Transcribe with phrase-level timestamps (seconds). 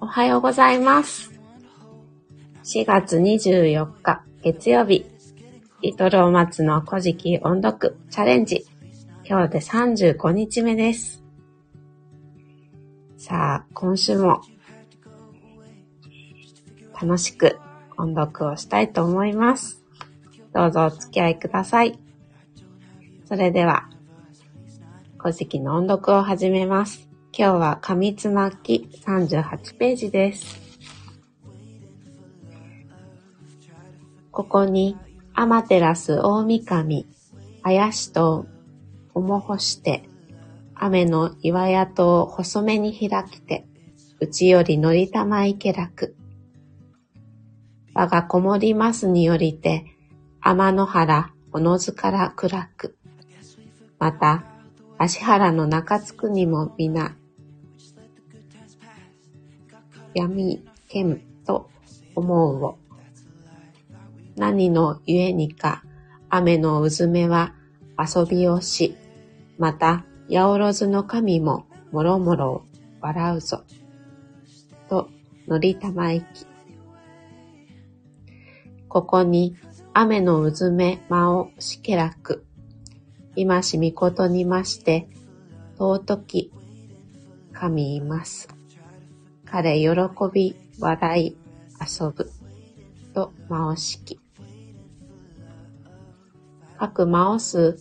[0.00, 1.32] おはようございます。
[2.64, 5.06] 4月24日月曜日、
[5.82, 8.64] リトルお松の古事記音読チャレンジ。
[9.24, 11.24] 今日で35日目です。
[13.16, 14.40] さあ、今週も
[17.00, 17.58] 楽しく
[17.96, 19.85] 音読をしたいと思います。
[20.56, 21.98] どうぞお付き合いください。
[23.26, 23.90] それでは、
[25.18, 27.10] 古事記の音読を始めます。
[27.36, 30.58] 今日は上つまき38ページです。
[34.30, 34.96] ここに、
[35.34, 37.06] アマテラス大神、
[37.62, 38.46] 怪しと
[39.12, 40.08] おもほして、
[40.74, 43.66] 雨の岩屋と細めに開きて、
[44.20, 46.16] うちよりのりたまいけらく。
[47.92, 49.95] 我がこもりますによりて、
[50.48, 52.96] 天の原、おのずから暗く。
[53.98, 54.44] また、
[54.96, 57.16] 足原の中津くにも皆、
[60.14, 61.68] 闇けむと
[62.14, 62.78] 思うを。
[64.36, 65.82] 何のゆえにか、
[66.28, 67.52] 雨のうずめは
[67.98, 68.96] 遊びをし、
[69.58, 72.64] また、八百万の神ももろもろ
[73.00, 73.64] 笑うぞ。
[74.88, 75.08] と、
[75.48, 76.46] のりたまいき。
[78.88, 79.56] ここに、
[79.98, 82.44] 雨のうずめまをしけらく。
[83.34, 85.08] 今しみことにまして、
[85.78, 86.52] 尊き
[87.54, 88.46] 神います。
[89.46, 89.88] 彼喜
[90.30, 91.36] び、笑い、
[91.80, 92.30] 遊ぶ。
[93.14, 94.20] と、魔押式。
[96.76, 97.78] 各魔押す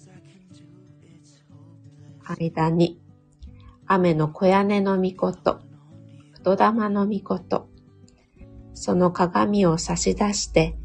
[2.24, 2.98] 間に、
[3.88, 5.60] 雨の小屋根の御事、
[6.32, 7.68] 太玉の御事、
[8.74, 10.78] その鏡を差し出して、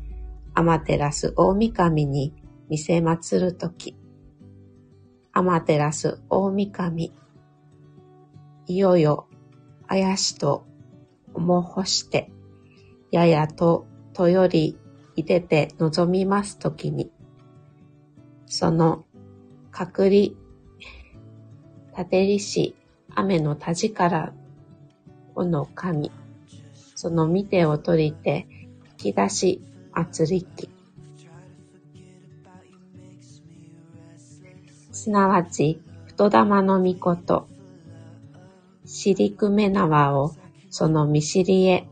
[0.62, 2.34] 天照大神に
[2.68, 3.96] 見せ祭るとき、
[5.32, 7.12] 天照大神、
[8.66, 9.28] いよよ、
[9.86, 10.66] あやしと
[11.34, 12.30] も干して、
[13.10, 14.76] ややと、とより
[15.16, 17.10] いでて望みますときに、
[18.46, 19.04] その、
[19.70, 20.12] 隔離、
[21.96, 22.76] 立てりし、
[23.14, 24.32] 雨の田力、
[25.34, 26.10] おの神、
[26.94, 28.46] その見てを取りて、
[29.02, 29.62] 引き出し、
[29.94, 30.68] 祭りき。
[34.92, 37.48] すなわち、太玉の御事、と、
[38.84, 40.34] 尻くめ縄を
[40.68, 41.86] その見知りへ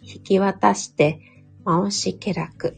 [0.00, 1.20] 引き渡して
[1.64, 2.76] 回しけらく。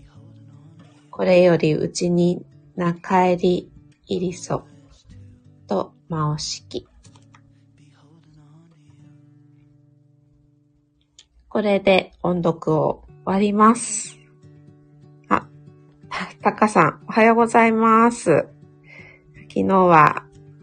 [1.11, 2.45] これよりうちに
[2.77, 3.71] な帰り
[4.07, 4.65] 入りそ、
[5.67, 6.87] と回しき。
[11.49, 14.26] これで音読を終わります。
[16.47, 18.47] あ、たかさん、おはようございます。
[19.49, 20.19] 昨日は、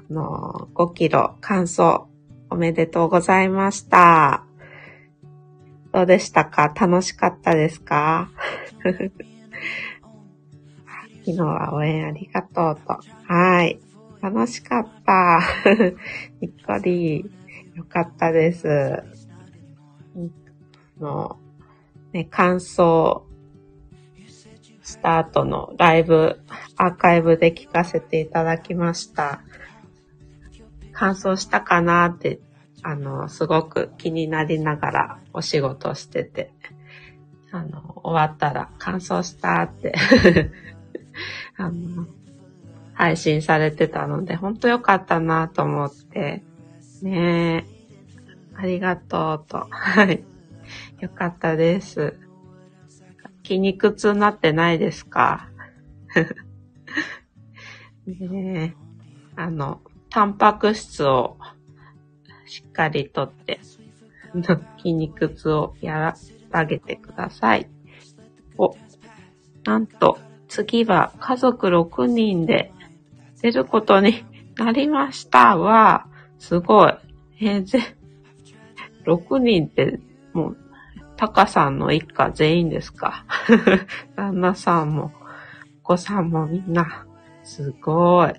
[0.10, 2.06] あの、5キロ乾燥
[2.50, 4.46] おめでとうございました。
[5.92, 6.70] どうでしたか？
[6.74, 8.32] 楽しかったですか？
[11.26, 13.00] 昨日は応援ありがとうと。
[13.28, 13.78] はい。
[14.22, 15.42] 楽しかった。
[16.40, 17.30] にっこり。
[17.76, 19.04] よかったです。
[20.98, 21.38] の、
[22.14, 23.26] ね、感想、
[24.84, 26.42] スタートのライブ、
[26.78, 29.42] アーカイブで聞かせていただきました。
[30.92, 32.40] 乾燥したかなって、
[32.84, 36.52] あの、すごく気になりながらお仕事してて、
[37.52, 39.94] あの、終わったら乾燥したって
[41.58, 42.06] あの、
[42.94, 46.44] 配信されてたので、ほんとよかったなと思って、
[47.02, 47.66] ねえ、
[48.56, 50.24] ありがとうと、はい。
[51.00, 52.23] よかったです。
[53.44, 55.50] 筋肉痛になってないですか？
[58.06, 58.76] ね
[59.36, 61.38] え、あの、タンパク質を
[62.46, 63.60] しっかりとって、
[64.78, 66.14] 筋肉痛をや
[66.52, 67.68] らげてください。
[68.58, 68.76] お、
[69.64, 72.72] なんと、次は家族6人で
[73.42, 74.24] 出ることに
[74.58, 76.08] なりましたわ。
[76.38, 76.94] すごい。
[77.42, 77.80] えー、ぜ、
[79.06, 80.00] 6人って
[80.34, 80.58] もう、
[81.18, 83.26] タカさんの一家全員ですか？
[84.16, 85.12] 旦那さんも、
[85.84, 87.06] お子さんもみんな、
[87.44, 88.34] すごい。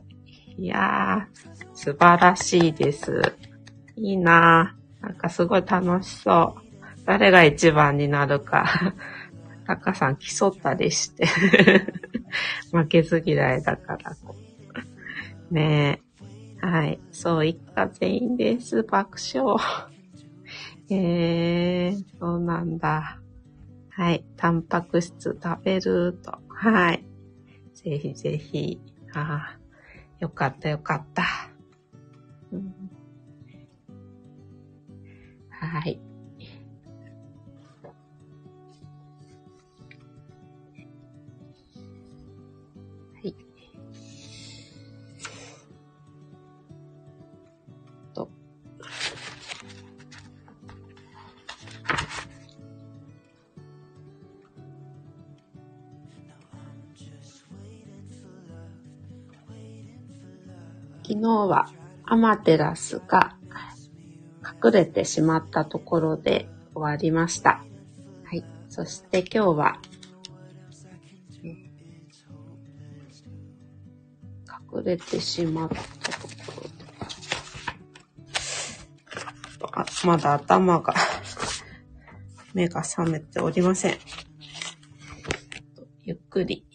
[0.64, 3.34] いやー、素晴らしいです。
[3.96, 5.04] いいなぁ。
[5.06, 6.60] なんかすごい楽しそう。
[7.04, 8.64] 誰が一番になるか。
[9.66, 11.26] タカさん競ったりして
[12.72, 14.12] 負けず嫌いだから。
[15.50, 16.00] ね
[16.62, 16.66] え。
[16.66, 16.98] はい。
[17.12, 18.82] そう、一家全員です。
[18.84, 19.56] 爆笑。
[20.90, 23.20] えー、そうなんだ。
[23.90, 24.24] はい。
[24.36, 26.38] タンパク質食べると。
[26.48, 27.04] はい。
[27.74, 28.80] ぜひぜひ。
[29.14, 29.58] ああ、
[30.18, 31.24] よかったよかった。
[32.52, 32.74] うん、
[35.50, 36.00] はい。
[61.24, 61.68] 日は
[62.04, 63.36] アマテラスが
[64.64, 67.64] 隠れてしまったところで終わりました。
[68.24, 68.44] はい。
[68.68, 69.78] そして今日は、
[74.76, 76.68] 隠れてしまったところで、
[79.72, 80.94] あまだ頭が
[82.52, 83.98] 目が覚めておりません。
[86.02, 86.66] ゆっくり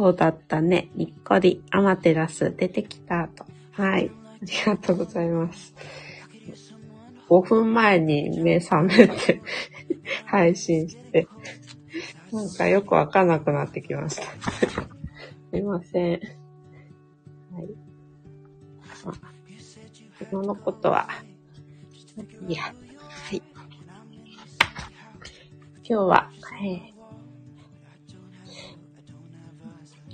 [0.00, 0.88] そうだったね。
[0.94, 3.44] にっこり、アマテラス出てきたと。
[3.72, 4.10] はい。
[4.10, 5.74] ありがとうございます。
[7.28, 9.42] 5分前に目覚めて
[10.24, 11.28] 配信して、
[12.32, 14.22] なんかよくわかんなくなってきました。
[14.22, 16.12] すいません。
[16.12, 16.20] はい。
[19.04, 19.12] あ、
[20.32, 21.10] 今のことは、
[22.48, 22.72] いや、は
[23.36, 23.42] い。
[25.84, 26.30] 今日は、
[26.64, 26.99] えー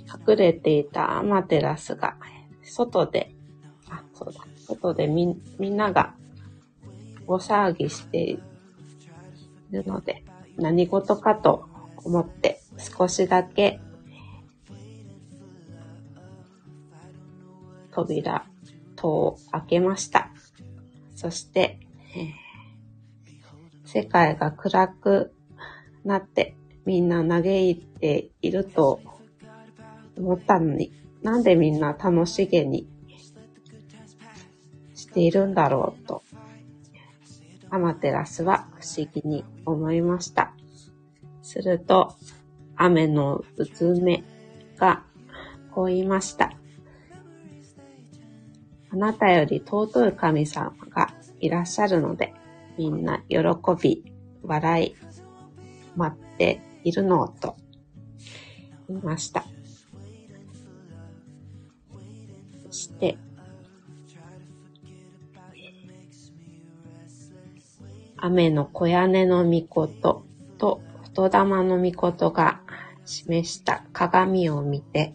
[0.07, 2.15] 隠れていたアマテラスが、
[2.63, 3.33] 外で、
[3.89, 6.13] あ、そうだ、外でみ、みんなが
[7.27, 8.39] 大騒ぎしてい
[9.71, 10.23] るので、
[10.57, 11.67] 何事かと
[12.03, 13.79] 思って少しだけ
[17.91, 18.45] 扉、
[18.95, 20.31] 戸を開けました。
[21.15, 21.79] そして、
[23.85, 25.33] 世界が暗く
[26.03, 26.55] なって
[26.85, 29.01] みんな嘆いていると
[30.17, 30.91] 思ったのに、
[31.23, 32.87] なんでみんな楽しげに
[34.95, 36.23] しているんだろうと、
[37.69, 40.53] アマテラスは不思議に思いました。
[41.41, 42.15] すると、
[42.75, 44.23] 雨のうつめ
[44.77, 45.03] が
[45.71, 46.53] こう言いました。
[48.89, 52.33] あなたより尊い神様がいらっしゃるので、
[52.77, 53.39] みんな喜
[53.81, 54.03] び、
[54.43, 54.95] 笑い、
[55.95, 57.57] 待っているのと
[58.87, 59.45] 言いました。
[62.71, 63.17] して、
[68.17, 70.25] 雨の小屋根の御事
[70.57, 72.61] と太玉の御事が
[73.05, 75.13] 示した鏡を見て、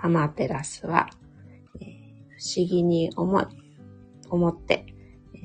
[0.00, 1.08] アマテラスは、
[1.72, 1.80] 不
[2.58, 3.46] 思議に思、
[4.28, 4.86] 思って、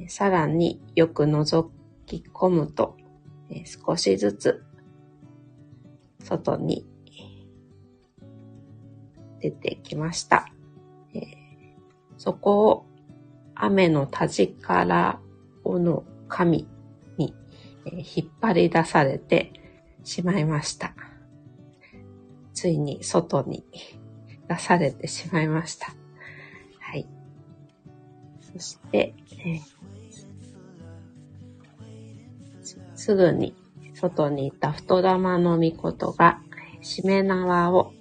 [0.08, 1.70] さらによく覗
[2.06, 2.98] き込むと、
[3.66, 4.64] 少しずつ
[6.24, 6.86] 外に
[9.40, 10.48] 出てきました。
[12.22, 12.86] そこを
[13.56, 15.20] 雨の田力
[15.64, 16.68] をの神
[17.18, 17.34] に
[17.84, 19.52] 引っ張り出されて
[20.04, 20.94] しまいました。
[22.54, 23.66] ついに外に
[24.48, 25.96] 出されてしまいました。
[26.80, 27.08] はい。
[28.54, 29.60] そして、え、
[32.94, 33.56] すぐに
[33.96, 36.40] 外にいた太玉の御事が
[36.82, 37.92] しめ縄を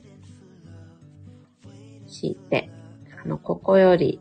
[2.07, 2.71] 敷いて
[3.23, 4.21] あの、ここより、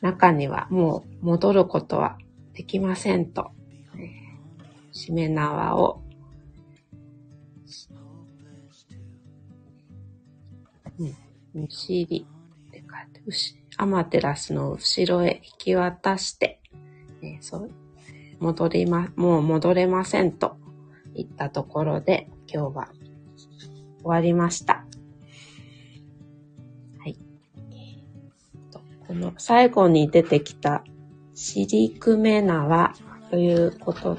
[0.00, 2.18] 中にはもう戻ることは
[2.52, 3.50] できませんと、
[3.96, 4.08] えー、
[4.92, 6.02] しめ縄を、
[10.98, 12.26] うん、むしり
[12.68, 13.22] って書いて、
[13.76, 16.60] アマテラスの後ろへ引き渡して、
[17.22, 17.70] えー、そう、
[18.40, 20.56] 戻りま、もう戻れませんと
[21.14, 22.88] 言ったところで今日は
[24.02, 24.77] 終わりました。
[29.08, 30.84] この最後に出てきた、
[31.34, 32.92] シリクメ縄
[33.30, 34.18] ということ、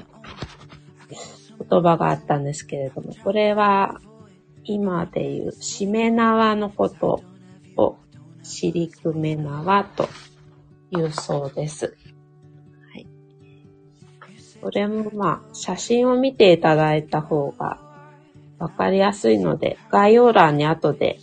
[1.70, 4.00] 言葉があったんですけれども、これは
[4.64, 7.22] 今でいうしめ縄のこと
[7.76, 7.98] を
[8.42, 10.08] シリクメ縄と
[10.90, 11.96] いうそうです。
[12.92, 13.06] はい。
[14.60, 17.78] これもまあ、写真を見ていただいた方が
[18.58, 21.20] わかりやすいので、概要欄に後で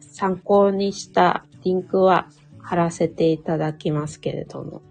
[0.00, 2.28] 参考にしたリンクは
[2.66, 4.82] 貼らせていただきますけれども、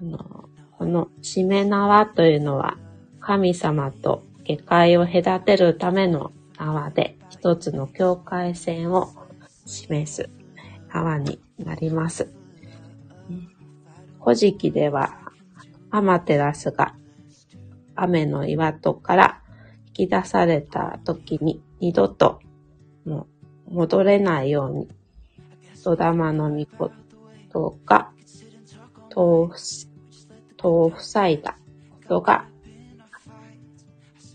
[0.00, 2.76] あの、このしめ縄というのは
[3.20, 9.10] 神様と下界を隔てるための縄で、一つの境界線を
[9.66, 10.30] 示す
[10.88, 12.32] 川になります。
[14.22, 15.18] 古事記では、
[15.90, 16.94] アマテラスが
[17.96, 19.42] 雨の岩戸から
[19.88, 22.40] 引き出された時に二度と
[23.04, 23.26] も
[23.66, 24.88] う戻れないように、
[25.82, 28.10] 戸玉の御事が
[29.10, 29.50] 戸
[30.62, 31.56] を塞いだ
[31.90, 32.46] ことが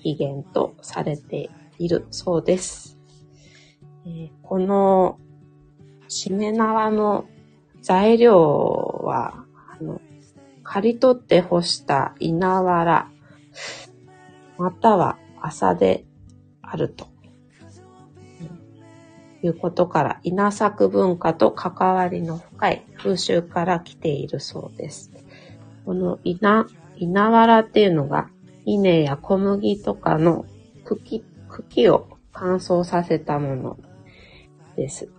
[0.04, 1.50] 起源とされて
[1.80, 2.98] いるそうです。
[4.06, 5.20] えー、この
[6.08, 7.26] しめ縄の
[7.82, 9.46] 材料は、
[9.80, 10.02] あの、
[10.64, 13.10] 刈り取って干した稲わら、
[14.58, 16.06] または麻で
[16.62, 17.17] あると。
[19.48, 25.12] いうことから、稲作文化と関わりの深い風習から来ているそうです。
[25.86, 26.66] この稲、
[26.98, 28.30] 稲わらっていうのが、
[28.66, 30.46] 稲や小麦とかの
[30.84, 33.78] 茎、茎を乾燥させたもの
[34.76, 35.10] です。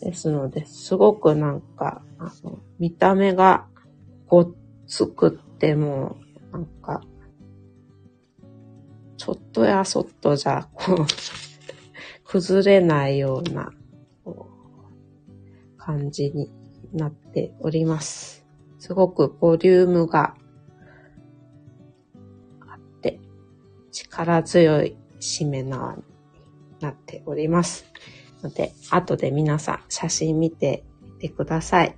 [0.00, 3.66] ですので、すごくなんか、あの、見た目が
[4.26, 4.50] ごっ
[4.86, 6.16] つくっても、
[6.52, 7.02] なんか、
[9.16, 11.06] ちょっとやそっとじゃ、こう、
[12.30, 13.72] 崩れないような、
[15.76, 16.52] 感じに
[16.92, 18.46] なっております。
[18.78, 20.36] すごくボリュームが
[22.60, 23.18] あって、
[23.90, 26.02] 力強い締め縄に
[26.78, 27.86] なっております。
[28.44, 31.96] ので、後で皆さん写真見てみてください。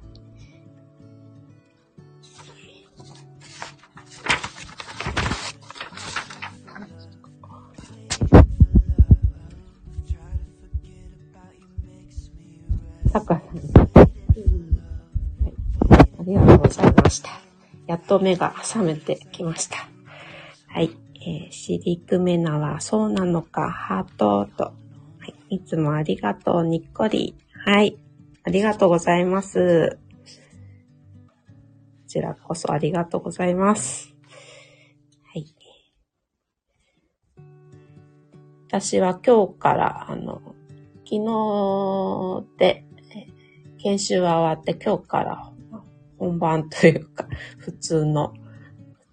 [13.13, 13.49] タカさん、あ
[16.25, 17.29] りがとうございました。
[17.87, 19.87] やっと目が覚めてきました。
[20.69, 20.97] はい。
[21.25, 24.73] えー、シリクメナはそうなのか、ハートと
[25.51, 27.37] いつもありがとう、にっこり。
[27.67, 27.99] はい。
[28.45, 29.91] ありがとうございます。
[29.91, 29.97] こ
[32.09, 34.15] ちらこそありがとうございます。
[35.25, 35.47] はい。
[38.69, 40.41] 私は今日から、あの、
[41.05, 42.85] 昨日で、
[43.83, 45.53] 研修は終わって今日から
[46.19, 47.27] 本番というか、
[47.59, 48.33] 普通の、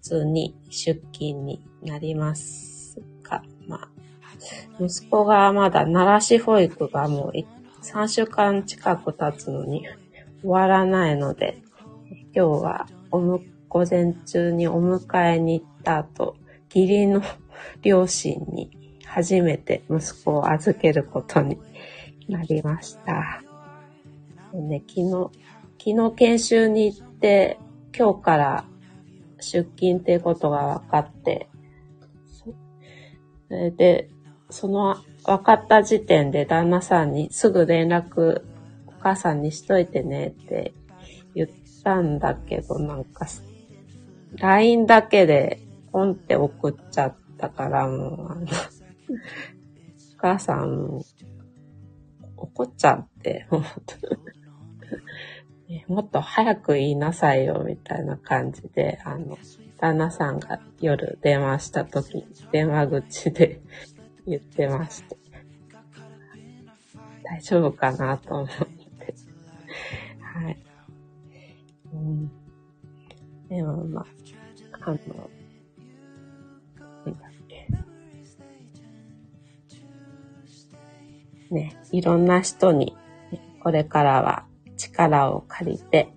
[0.00, 3.88] 通に出勤になりますが、まあ、
[4.78, 9.84] 息子がまだ奈良市保育がもう3週間近く経つのに
[10.40, 11.62] 終わらないので、
[12.32, 16.36] 今日はおむ、午前中にお迎えに行った後、
[16.72, 17.22] 義理の
[17.82, 18.70] 両親に
[19.04, 21.58] 初めて息子を預けることに
[22.28, 23.42] なりました。
[24.54, 25.30] ね、昨日、
[25.78, 27.58] 昨日研修に行って、
[27.96, 28.64] 今日から
[29.40, 31.48] 出勤っていうことが分かって、
[33.76, 34.08] で、
[34.50, 38.42] その分かった時点で旦那さんにすぐ連絡
[38.86, 40.74] お母さんにしといてねって
[41.34, 41.48] 言っ
[41.82, 43.26] たんだけど、なんか、
[44.36, 45.60] LINE だけで
[45.92, 51.00] ポンって送っちゃったからもう、お母さん、
[52.36, 53.46] 怒っちゃって、
[55.88, 59.38] もっと早く言いなさいよ、みたいな感じで、あの、
[59.78, 63.60] 旦那さんが夜電話した時、電話口で
[64.26, 65.16] 言ってまして。
[67.22, 69.14] 大丈夫かなと思って。
[70.20, 70.58] はい。
[71.94, 72.30] うん。
[73.48, 74.06] でもまあ、
[74.82, 74.96] あの、
[77.06, 77.68] なんだっけ。
[81.54, 82.96] ね、いろんな人に、
[83.62, 84.49] これからは
[84.80, 86.08] 力を借りて、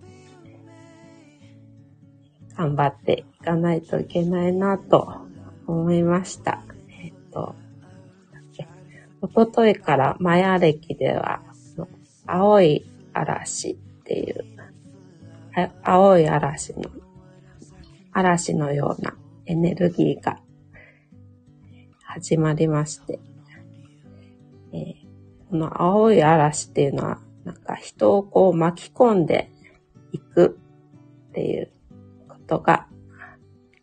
[2.55, 5.27] 頑張っていかないといけないなと
[5.67, 6.63] 思いました。
[6.89, 7.55] えっと、
[9.21, 11.41] おとといからマヤ歴では、
[12.25, 14.45] 青い嵐っていう、
[15.83, 16.83] 青い嵐の、
[18.13, 19.15] 嵐のような
[19.45, 20.39] エネルギーが
[22.03, 23.19] 始まりまして、
[24.71, 24.93] えー、
[25.49, 29.51] この青い嵐っていうのは、なんか人をこう巻き込んで
[30.11, 30.57] いく
[31.29, 31.71] っていう
[32.27, 32.87] ことが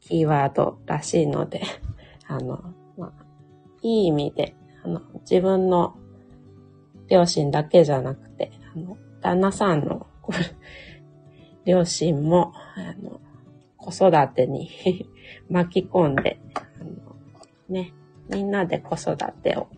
[0.00, 1.62] キーワードらしいので、
[2.26, 3.12] あの、まあ、
[3.82, 5.94] いい意味であの、自分の
[7.08, 10.06] 両親だけじゃなくて、あの、旦那さんの
[11.64, 13.20] 両親も、あの、
[13.76, 14.70] 子育てに
[15.50, 17.16] 巻き込んで、あの、
[17.68, 17.92] ね、
[18.28, 19.68] みんなで子育てを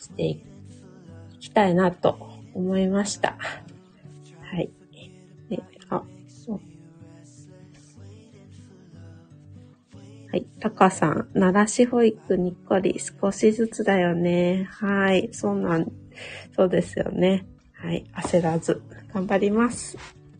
[0.00, 0.49] していく。
[1.50, 2.16] きたいなと
[2.54, 3.36] 思いました。
[4.40, 4.70] はい。
[5.50, 5.96] えあ
[10.32, 10.46] はい。
[10.60, 14.68] タカさん、奈良市保育にっこり少しずつだよね。
[14.70, 15.28] はい。
[15.32, 15.90] そうなん、
[16.54, 17.46] そうですよね。
[17.72, 18.06] はい。
[18.14, 18.80] 焦らず、
[19.12, 19.98] 頑張ります。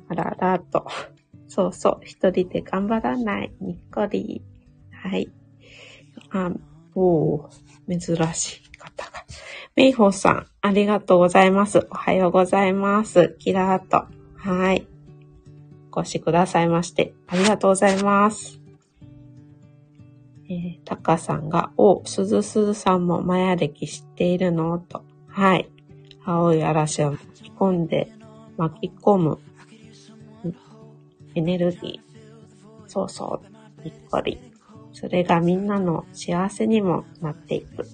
[0.08, 0.86] あららと。
[1.48, 2.00] そうそう。
[2.04, 3.52] 一人で頑張らない。
[3.60, 4.42] にっこり。
[4.92, 5.28] はい。
[6.30, 6.52] あ、
[6.94, 8.00] おー、珍
[8.32, 9.24] しい方が。
[9.76, 11.86] メイホーさん、ありがとうございます。
[11.90, 13.36] おはようございます。
[13.38, 14.04] キラーと。
[14.36, 14.88] はい。
[15.92, 18.60] お越しくださいまして、ありがとうございます。
[20.48, 24.80] えー、タカさんが、お、すずすずさんもマヤ歴知っているの？
[24.80, 25.04] と。
[25.28, 25.70] はい。
[26.24, 28.12] 青い嵐を巻き込んで、
[28.56, 29.38] 巻き込む、
[31.36, 32.88] エネルギー。
[32.88, 33.40] そうそ
[33.80, 34.40] う、にっこり。
[34.92, 37.86] それがみんなの幸せにもなっていく。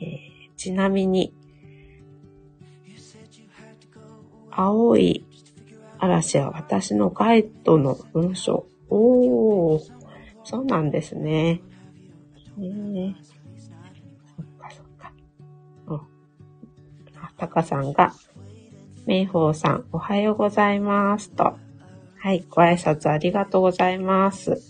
[0.00, 1.34] えー、ちなみに、
[4.50, 5.24] 青い
[5.98, 8.66] 嵐は私のガイドの文章。
[8.88, 9.80] おー、
[10.44, 11.60] そうなんですね。
[12.58, 13.14] えー、
[14.36, 15.12] そっかそっか。
[17.36, 18.12] タカさんが、
[19.06, 21.56] メイホーさん、おはようございますと。
[22.18, 24.69] はい、ご挨拶ありがとうございます。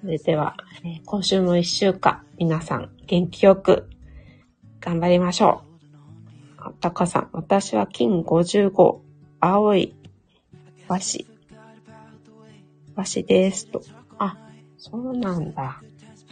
[0.00, 0.56] それでは、
[1.06, 3.90] 今週も一週間、皆さん元気よく
[4.80, 6.72] 頑張りましょう。
[6.80, 8.98] タカさん、私は金55、
[9.40, 9.96] 青い
[10.86, 11.26] 和紙、
[12.94, 13.82] 和紙ですと。
[14.18, 14.38] あ、
[14.76, 15.82] そうなんだ。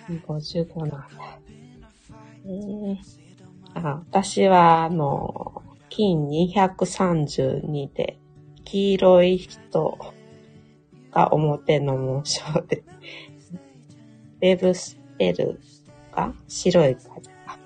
[0.07, 1.07] 金55なんだ。
[2.45, 2.97] えー、
[3.75, 8.19] あ私は、あの、金232で、
[8.65, 9.99] 黄色い人
[11.11, 15.61] が表の紋章で、ェブスペル
[16.13, 17.59] が白い風が、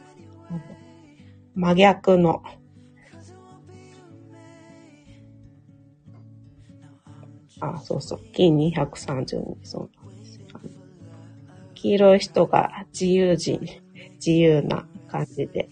[1.55, 2.43] 真逆の、
[7.61, 10.47] あ、そうそう、金232、そうなんですよ。
[11.75, 13.61] 黄色い人が自由人、
[14.17, 15.69] 自由な感じで、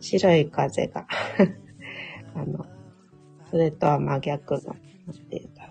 [0.00, 1.06] 白い風が。
[2.34, 2.66] あの、
[3.50, 5.70] それとは真逆の、なんていうか、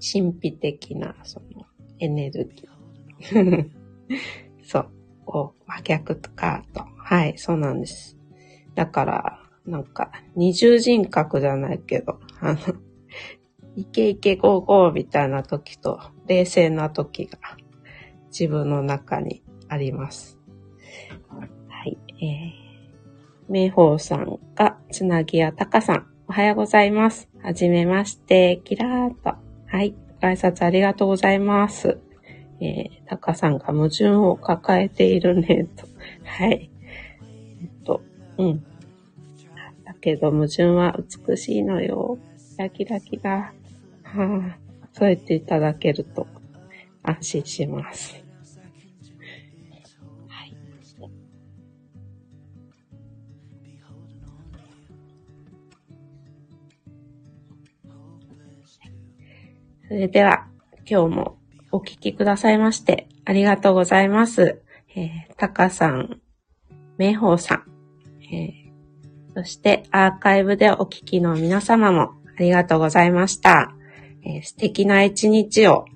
[0.00, 1.66] 神秘的な、その、
[1.98, 2.73] エネルギー。
[4.62, 4.90] そう。
[5.66, 6.84] 真逆とかと。
[6.96, 8.16] はい、そうなんです。
[8.74, 12.58] だから、なんか、二重人格じゃないけど、あの、
[13.76, 17.38] イケイケゴーゴーみたいな時と、冷静な時が、
[18.28, 20.38] 自分の中にあります。
[21.68, 27.28] はい、えー、名宝さんが、つなぎやたかさん、おはようございます。
[27.42, 29.34] はじめまして、キラーと。
[29.66, 31.98] はい、ご挨拶ありがとうございます。
[32.60, 35.86] えー、たかさんが矛盾を抱えているね、と。
[36.24, 36.70] はい。
[37.60, 38.02] えっと、
[38.38, 38.64] うん。
[39.84, 40.96] だけど矛盾は
[41.28, 42.18] 美しいのよ。
[42.54, 43.52] キラキラキラ。
[44.02, 46.26] はあ、そう言っていただけると
[47.02, 48.24] 安心します。
[50.28, 50.56] はい。
[59.88, 60.46] それでは、
[60.88, 61.38] 今日も
[61.74, 64.62] お聞きくださいまして、ありがとうございます。
[64.94, 66.20] えー、タカさん、
[66.98, 67.64] メイホーさん、
[68.32, 73.74] えー、そしてアーカイブでお聞きの皆様もありがとうございました。
[74.24, 75.86] えー、素敵な一日を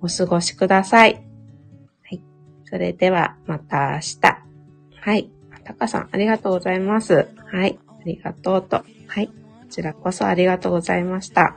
[0.00, 1.14] お過ごしください。
[1.14, 1.20] は
[2.10, 2.22] い。
[2.66, 4.20] それではまた明日。
[5.00, 5.30] はい。
[5.64, 7.28] タカさん、ありがとうございます。
[7.50, 7.76] はい。
[7.88, 8.84] ありがとうと。
[9.08, 9.26] はい。
[9.26, 9.32] こ
[9.68, 11.56] ちらこそありがとうございました。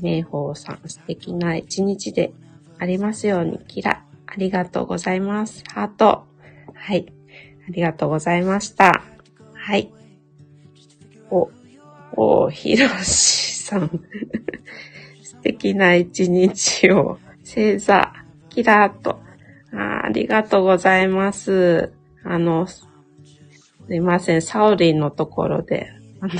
[0.00, 2.32] 名宝さん、素敵な一日で
[2.78, 5.62] ありますように、キラ、ありがとうございます。
[5.72, 6.24] ハート。
[6.74, 7.12] はい。
[7.68, 9.02] ありがとうございました。
[9.54, 9.92] はい。
[11.30, 11.50] お、
[12.16, 13.88] お、ひろしさん。
[15.22, 18.12] 素敵な一日を、星座、
[18.48, 19.20] キラーと
[19.72, 20.06] あ。
[20.06, 21.92] ありがとうございます。
[22.24, 22.86] あの、す
[23.90, 25.88] いません、サオリンのところで、
[26.20, 26.32] あの、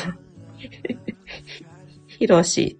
[2.07, 2.79] ひろし、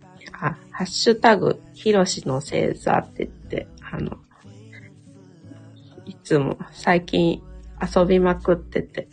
[0.83, 4.17] ハッシュタグ、ひろしの星座って言って、あの、
[6.07, 7.41] いつも最近
[7.81, 9.09] 遊びまくってて、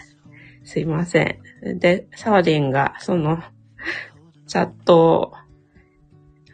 [0.63, 1.77] すいません。
[1.77, 3.43] で、サワリンがその
[4.47, 5.33] チャットを、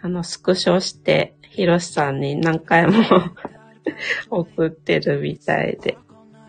[0.01, 3.01] あの、スクショして、ひろしさんに何回も
[4.29, 5.97] 送ってるみたいで、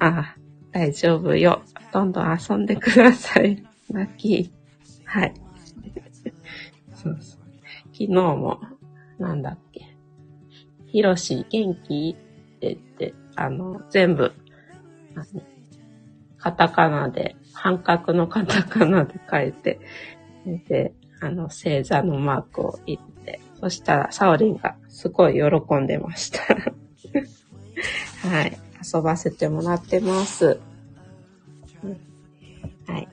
[0.00, 0.34] あ、
[0.72, 1.62] 大丈夫よ。
[1.92, 3.64] どんどん遊んでください。
[3.92, 4.50] ラッキー。
[5.04, 5.34] はい。
[6.96, 7.45] そうそう。
[7.98, 8.60] 昨日も、
[9.18, 9.96] なんだっけ、
[10.86, 14.32] ひろし元気って言って、あの、全部、
[16.36, 19.80] カタカナで、半角のカタカナで書いて、
[20.68, 26.42] で、あの、星座のマークを入れて、そしたら、サオリンがすごい喜んでました。
[28.28, 28.58] はい。
[28.94, 30.60] 遊ばせてもらってます。
[32.86, 33.08] はい。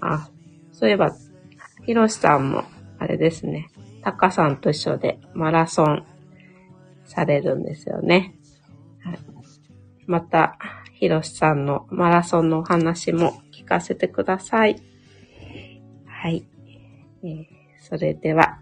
[0.00, 0.28] あ、
[0.72, 1.16] そういえば、
[1.86, 2.64] ひろしさんも、
[2.98, 3.70] あれですね。
[4.06, 6.06] タカさんと一緒でマラソン
[7.06, 8.36] されるんですよね。
[9.02, 9.18] はい、
[10.06, 10.56] また、
[10.94, 14.80] ひろしさんのマラソンのお話も聞かせてください。
[16.06, 16.46] はい。
[17.24, 17.46] えー、
[17.80, 18.60] それでは、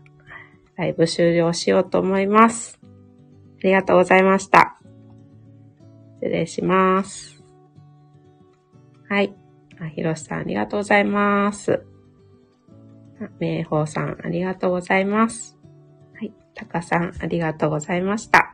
[0.76, 2.80] ライブ終了しようと思います。
[2.82, 4.78] ありがとうございました。
[6.22, 7.44] 失礼します。
[9.10, 9.34] はい。
[9.78, 11.84] あ、ひろしさんありがとうございます。
[13.40, 15.56] 明宝さんありがとうございます。
[16.14, 16.32] はい。
[16.54, 18.53] タカさんありがとうございました。